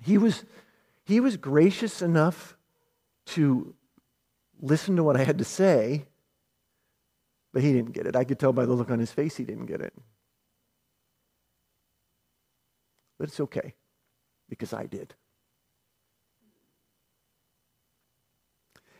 He 0.00 0.18
was, 0.18 0.44
he 1.04 1.20
was 1.20 1.36
gracious 1.36 2.02
enough 2.02 2.56
to 3.26 3.74
listen 4.60 4.96
to 4.96 5.04
what 5.04 5.16
I 5.16 5.24
had 5.24 5.38
to 5.38 5.44
say, 5.44 6.04
but 7.52 7.62
he 7.62 7.72
didn't 7.72 7.92
get 7.92 8.06
it. 8.06 8.16
I 8.16 8.24
could 8.24 8.38
tell 8.38 8.52
by 8.52 8.64
the 8.64 8.72
look 8.72 8.90
on 8.90 8.98
his 8.98 9.12
face 9.12 9.36
he 9.36 9.44
didn't 9.44 9.66
get 9.66 9.80
it. 9.80 9.92
But 13.22 13.28
it's 13.28 13.38
okay 13.38 13.74
because 14.48 14.72
I 14.72 14.86
did. 14.86 15.14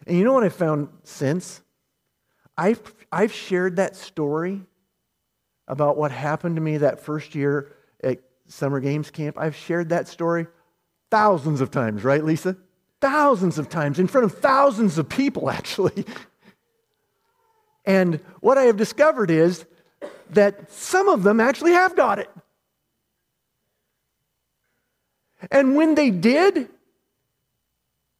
And 0.06 0.16
you 0.16 0.22
know 0.22 0.32
what 0.32 0.44
I 0.44 0.48
found 0.48 0.90
since? 1.02 1.60
I've, 2.56 2.80
I've 3.10 3.32
shared 3.32 3.74
that 3.76 3.96
story 3.96 4.62
about 5.66 5.96
what 5.96 6.12
happened 6.12 6.54
to 6.54 6.62
me 6.62 6.76
that 6.76 7.00
first 7.00 7.34
year 7.34 7.72
at 8.00 8.20
Summer 8.46 8.78
Games 8.78 9.10
Camp. 9.10 9.36
I've 9.40 9.56
shared 9.56 9.88
that 9.88 10.06
story 10.06 10.46
thousands 11.10 11.60
of 11.60 11.72
times, 11.72 12.04
right, 12.04 12.22
Lisa? 12.22 12.56
Thousands 13.00 13.58
of 13.58 13.68
times 13.68 13.98
in 13.98 14.06
front 14.06 14.26
of 14.26 14.38
thousands 14.38 14.98
of 14.98 15.08
people, 15.08 15.50
actually. 15.58 16.04
And 17.84 18.20
what 18.38 18.56
I 18.56 18.66
have 18.66 18.76
discovered 18.76 19.32
is 19.32 19.64
that 20.30 20.70
some 20.70 21.08
of 21.08 21.24
them 21.24 21.40
actually 21.40 21.72
have 21.72 21.96
got 21.96 22.20
it. 22.20 22.30
And 25.50 25.74
when 25.74 25.94
they 25.94 26.10
did, 26.10 26.68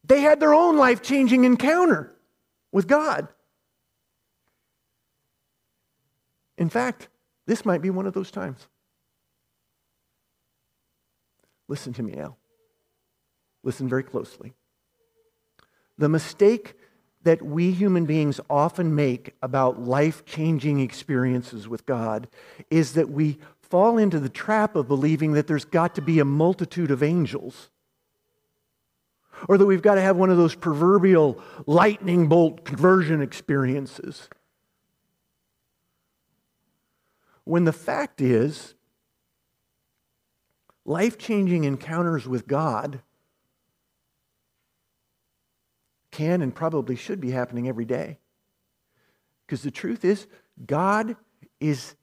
they 0.05 0.21
had 0.21 0.41
their 0.41 0.55
own 0.55 0.77
life 0.77 1.03
changing 1.03 1.45
encounter. 1.45 2.09
with 2.73 2.89
God. 2.89 3.29
In 6.57 6.71
fact, 6.71 7.09
this 7.47 7.65
might 7.65 7.83
be 7.83 7.91
one 7.91 8.07
of 8.07 8.15
those 8.15 8.31
times. 8.31 8.67
Listen 11.69 11.93
to 11.93 12.03
me, 12.03 12.17
Al. 12.17 12.39
Listen 13.63 13.89
very 13.89 14.03
closely. 14.03 14.55
The 15.99 16.09
mistake 16.09 16.75
that 17.23 17.43
we 17.43 17.71
human 17.71 18.07
beings 18.07 18.41
often 18.51 18.95
make 18.95 19.35
about 19.43 19.81
life 19.81 20.25
changing 20.25 20.81
experiences 20.81 21.69
with 21.69 21.87
God 21.87 22.27
is 22.71 22.95
that 22.95 23.11
we 23.11 23.39
fall 23.73 23.97
into 23.97 24.21
the 24.21 24.29
trap 24.29 24.77
of 24.77 24.87
believing 24.87 25.33
that 25.33 25.47
there's 25.47 25.65
got 25.65 25.95
to 25.95 26.03
be 26.03 26.19
a 26.19 26.27
multitude 26.27 26.91
of 26.91 27.03
angels. 27.03 27.71
Or 29.49 29.57
that 29.57 29.65
we've 29.65 29.81
got 29.81 29.95
to 29.95 30.03
have 30.03 30.19
one 30.19 30.29
of 30.29 30.37
those 30.37 30.55
proverbial 30.55 31.41
lightning 31.67 32.29
bolt 32.29 32.67
conversion 32.67 33.23
experiences. 33.23 34.29
When 37.45 37.65
the 37.65 37.73
fact 37.73 38.21
is, 38.21 38.75
life 40.85 41.17
changing 41.17 41.65
encounters 41.65 42.29
with 42.29 42.47
God 42.47 43.01
can 46.11 46.43
and 46.43 46.55
probably 46.55 46.95
should 46.95 47.23
be 47.23 47.31
happening 47.31 47.69
every 47.69 47.87
day. 47.87 48.19
Because 49.47 49.63
the 49.63 49.71
truth 49.71 50.05
is, 50.05 50.27
God 50.67 51.17
is 51.59 51.95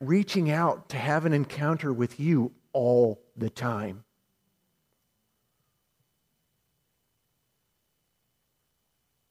reaching 0.00 0.50
out 0.50 0.88
to 0.88 0.96
have 0.96 1.26
an 1.26 1.32
encounter 1.32 1.92
with 1.92 2.18
you 2.18 2.52
all 2.72 3.20
the 3.36 3.50
time. 3.50 4.04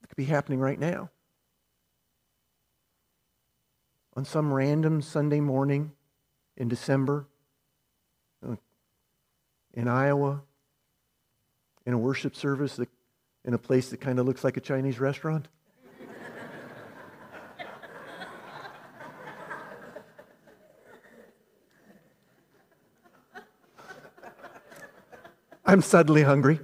It 0.02 0.08
could 0.08 0.16
be 0.16 0.24
happening 0.24 0.60
right 0.60 0.78
now. 0.78 1.10
On 4.16 4.24
some 4.24 4.52
random 4.52 5.02
Sunday 5.02 5.40
morning 5.40 5.92
in 6.56 6.68
December, 6.68 7.26
uh, 8.46 8.56
in 9.74 9.88
Iowa, 9.88 10.42
in 11.86 11.92
a 11.92 11.98
worship 11.98 12.36
service 12.36 12.76
that 12.76 12.88
in 13.44 13.54
a 13.54 13.58
place 13.58 13.90
that 13.90 14.00
kind 14.00 14.18
of 14.18 14.26
looks 14.26 14.44
like 14.44 14.56
a 14.56 14.60
Chinese 14.60 15.00
restaurant? 15.00 15.48
I'm 25.70 25.82
suddenly 25.82 26.24
hungry. 26.24 26.58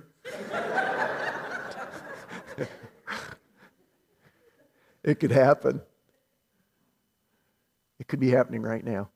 it 5.04 5.20
could 5.20 5.30
happen. 5.30 5.80
It 8.00 8.08
could 8.08 8.18
be 8.18 8.30
happening 8.30 8.62
right 8.62 8.84
now. 8.84 9.10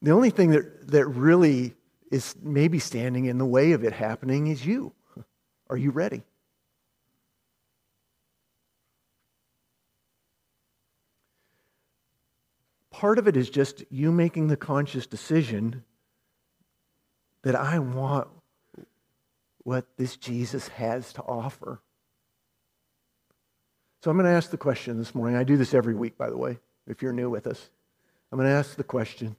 The 0.00 0.12
only 0.12 0.30
thing 0.30 0.52
that, 0.52 0.88
that 0.88 1.06
really 1.08 1.74
is 2.10 2.34
maybe 2.40 2.78
standing 2.78 3.26
in 3.26 3.36
the 3.36 3.44
way 3.44 3.72
of 3.72 3.84
it 3.84 3.92
happening 3.92 4.46
is 4.46 4.64
you. 4.64 4.94
Are 5.68 5.76
you 5.76 5.90
ready? 5.90 6.22
Part 12.90 13.18
of 13.18 13.28
it 13.28 13.36
is 13.36 13.50
just 13.50 13.84
you 13.90 14.10
making 14.10 14.48
the 14.48 14.56
conscious 14.56 15.06
decision 15.06 15.84
that 17.42 17.54
I 17.54 17.78
want 17.78 18.28
what 19.64 19.86
this 19.96 20.16
Jesus 20.16 20.68
has 20.68 21.12
to 21.14 21.22
offer. 21.22 21.80
So 24.02 24.10
I'm 24.10 24.16
going 24.16 24.26
to 24.26 24.36
ask 24.36 24.50
the 24.50 24.56
question 24.56 24.96
this 24.98 25.14
morning. 25.14 25.36
I 25.36 25.44
do 25.44 25.56
this 25.56 25.74
every 25.74 25.94
week, 25.94 26.16
by 26.16 26.30
the 26.30 26.36
way, 26.36 26.58
if 26.86 27.02
you're 27.02 27.12
new 27.12 27.28
with 27.28 27.46
us. 27.46 27.70
I'm 28.30 28.38
going 28.38 28.48
to 28.48 28.54
ask 28.54 28.76
the 28.76 28.84
question 28.84 29.36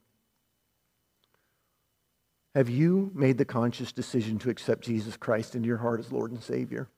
have 2.55 2.69
you 2.69 3.11
made 3.13 3.37
the 3.37 3.45
conscious 3.45 3.91
decision 3.91 4.39
to 4.39 4.49
accept 4.49 4.83
Jesus 4.83 5.15
Christ 5.15 5.55
into 5.55 5.67
your 5.67 5.77
heart 5.77 5.99
as 5.99 6.11
Lord 6.11 6.31
and 6.31 6.43
Savior? 6.43 6.89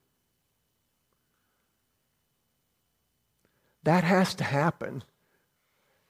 That 3.84 4.04
has 4.04 4.34
to 4.36 4.44
happen. 4.44 5.04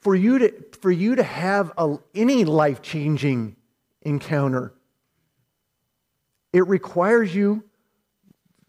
For 0.01 0.15
you 0.15 0.39
to, 0.39 0.55
for 0.81 0.91
you 0.91 1.17
to 1.17 1.23
have 1.23 1.73
a, 1.77 1.97
any 2.15 2.45
life 2.45 2.83
changing 2.83 3.57
encounter, 4.03 4.73
it 6.53 6.67
requires 6.67 7.35
you 7.35 7.65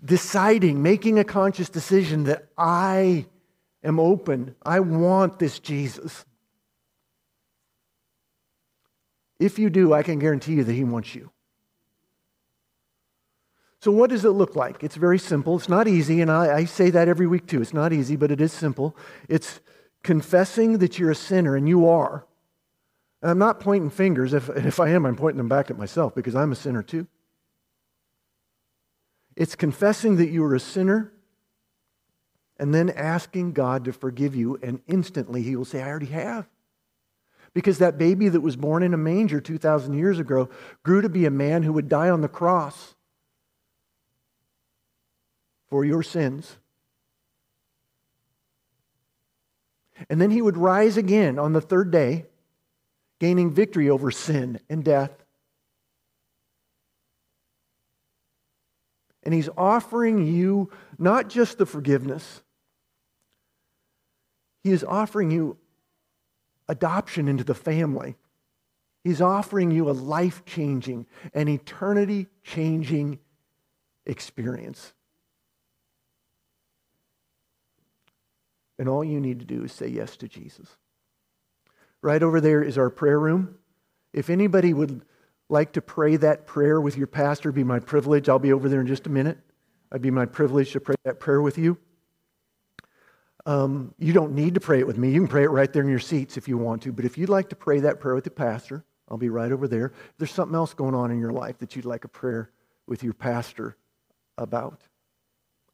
deciding, 0.03 0.81
making 0.81 1.19
a 1.19 1.23
conscious 1.23 1.69
decision 1.69 2.25
that 2.25 2.47
I 2.57 3.25
am 3.83 3.99
open. 3.99 4.55
I 4.63 4.79
want 4.79 5.39
this 5.39 5.59
Jesus. 5.59 6.25
If 9.39 9.59
you 9.59 9.69
do, 9.69 9.93
I 9.93 10.03
can 10.03 10.19
guarantee 10.19 10.53
you 10.53 10.63
that 10.63 10.73
He 10.73 10.83
wants 10.83 11.15
you. 11.15 11.31
So, 13.79 13.91
what 13.91 14.09
does 14.09 14.23
it 14.23 14.29
look 14.29 14.55
like? 14.55 14.81
It's 14.83 14.95
very 14.95 15.19
simple. 15.19 15.57
It's 15.57 15.67
not 15.67 15.89
easy, 15.89 16.21
and 16.21 16.31
I, 16.31 16.55
I, 16.55 16.65
say 16.65 16.89
that 16.91 17.09
every 17.09 17.27
week 17.27 17.47
too. 17.47 17.61
It's 17.61 17.73
not 17.73 17.91
easy, 17.91 18.15
but 18.15 18.31
it 18.31 18.39
is 18.39 18.53
simple. 18.53 18.95
It's 19.27 19.59
confessing 20.03 20.77
that 20.77 20.97
you're 20.97 21.11
a 21.11 21.15
sinner, 21.15 21.57
and 21.57 21.67
you 21.67 21.89
are. 21.89 22.25
And 23.21 23.31
I'm 23.31 23.39
not 23.39 23.59
pointing 23.59 23.89
fingers. 23.89 24.33
If, 24.33 24.47
if 24.49 24.79
I 24.79 24.89
am, 24.89 25.05
I'm 25.05 25.17
pointing 25.17 25.37
them 25.37 25.49
back 25.49 25.69
at 25.69 25.77
myself 25.77 26.15
because 26.15 26.35
I'm 26.35 26.53
a 26.53 26.55
sinner 26.55 26.81
too. 26.81 27.07
It's 29.35 29.55
confessing 29.55 30.17
that 30.17 30.29
you 30.29 30.43
are 30.43 30.55
a 30.55 30.59
sinner 30.59 31.11
and 32.57 32.73
then 32.73 32.89
asking 32.89 33.53
God 33.53 33.85
to 33.85 33.93
forgive 33.93 34.35
you, 34.35 34.59
and 34.61 34.79
instantly 34.87 35.41
He 35.41 35.55
will 35.55 35.65
say, 35.65 35.81
I 35.81 35.87
already 35.87 36.05
have. 36.07 36.47
Because 37.53 37.79
that 37.79 37.97
baby 37.97 38.29
that 38.29 38.41
was 38.41 38.55
born 38.55 38.83
in 38.83 38.93
a 38.93 38.97
manger 38.97 39.41
2,000 39.41 39.93
years 39.93 40.19
ago 40.19 40.49
grew 40.81 41.01
to 41.01 41.09
be 41.09 41.25
a 41.25 41.31
man 41.31 41.63
who 41.63 41.73
would 41.73 41.89
die 41.89 42.09
on 42.09 42.21
the 42.21 42.27
cross 42.27 42.95
for 45.69 45.83
your 45.83 46.03
sins. 46.03 46.57
And 50.09 50.21
then 50.21 50.31
he 50.31 50.41
would 50.41 50.57
rise 50.57 50.97
again 50.97 51.37
on 51.39 51.53
the 51.53 51.61
third 51.61 51.91
day, 51.91 52.25
gaining 53.19 53.51
victory 53.51 53.89
over 53.89 54.11
sin 54.11 54.59
and 54.69 54.83
death. 54.83 55.22
And 59.23 59.33
he's 59.33 59.49
offering 59.57 60.27
you 60.27 60.69
not 60.97 61.29
just 61.29 61.57
the 61.57 61.65
forgiveness, 61.65 62.41
he 64.63 64.71
is 64.71 64.83
offering 64.83 65.31
you 65.31 65.57
adoption 66.69 67.27
into 67.27 67.43
the 67.43 67.53
family. 67.53 68.15
He's 69.03 69.21
offering 69.21 69.71
you 69.71 69.89
a 69.89 69.91
life 69.91 70.45
changing, 70.45 71.05
an 71.33 71.49
eternity 71.49 72.27
changing 72.43 73.19
experience. 74.05 74.93
And 78.79 78.87
all 78.87 79.03
you 79.03 79.19
need 79.19 79.39
to 79.39 79.45
do 79.45 79.65
is 79.65 79.73
say 79.73 79.87
yes 79.87 80.15
to 80.17 80.27
Jesus. 80.27 80.67
Right 82.01 82.23
over 82.23 82.39
there 82.41 82.63
is 82.63 82.77
our 82.77 82.89
prayer 82.89 83.19
room. 83.19 83.55
If 84.13 84.29
anybody 84.29 84.73
would 84.73 85.03
like 85.49 85.73
to 85.73 85.81
pray 85.81 86.15
that 86.17 86.47
prayer 86.47 86.79
with 86.79 86.97
your 86.97 87.07
pastor, 87.07 87.51
be 87.51 87.63
my 87.63 87.79
privilege. 87.79 88.29
I'll 88.29 88.39
be 88.39 88.53
over 88.53 88.69
there 88.69 88.81
in 88.81 88.87
just 88.87 89.07
a 89.07 89.09
minute. 89.09 89.37
I'd 89.91 90.01
be 90.01 90.11
my 90.11 90.25
privilege 90.25 90.71
to 90.71 90.79
pray 90.79 90.95
that 91.03 91.19
prayer 91.19 91.41
with 91.41 91.57
you. 91.57 91.77
Um, 93.45 93.93
you 93.99 94.13
don't 94.13 94.33
need 94.33 94.53
to 94.55 94.61
pray 94.61 94.79
it 94.79 94.87
with 94.87 94.97
me. 94.97 95.11
You 95.11 95.19
can 95.19 95.27
pray 95.27 95.43
it 95.43 95.49
right 95.49 95.71
there 95.71 95.83
in 95.83 95.89
your 95.89 95.99
seats 95.99 96.37
if 96.37 96.47
you 96.47 96.57
want 96.57 96.81
to. 96.83 96.91
But 96.91 97.05
if 97.05 97.17
you'd 97.17 97.29
like 97.29 97.49
to 97.49 97.55
pray 97.55 97.81
that 97.81 97.99
prayer 97.99 98.15
with 98.15 98.23
the 98.23 98.31
pastor, 98.31 98.85
I'll 99.09 99.17
be 99.17 99.29
right 99.29 99.51
over 99.51 99.67
there. 99.67 99.87
If 99.87 100.17
there's 100.17 100.31
something 100.31 100.55
else 100.55 100.73
going 100.73 100.95
on 100.95 101.11
in 101.11 101.19
your 101.19 101.33
life 101.33 101.57
that 101.59 101.75
you'd 101.75 101.85
like 101.85 102.05
a 102.05 102.07
prayer 102.07 102.51
with 102.87 103.03
your 103.03 103.13
pastor 103.13 103.77
about, 104.37 104.81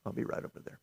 I'll 0.05 0.13
be 0.13 0.23
right 0.23 0.43
over 0.43 0.59
there. 0.65 0.79